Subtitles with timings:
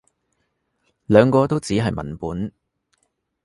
[1.05, 2.51] 兩個都只係文本